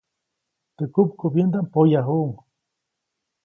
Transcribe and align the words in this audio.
Teʼ 0.75 0.89
kupkubyändaʼm 0.93 1.65
poyajuʼuŋ. 1.73 2.29